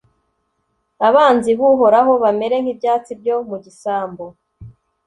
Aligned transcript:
abanzi 1.07 1.51
b'uhoraho 1.57 2.11
bamere 2.23 2.55
nk'ibyatsi 2.63 3.11
byo 3.21 3.35
mu 3.49 3.57
gisambu 3.63 4.25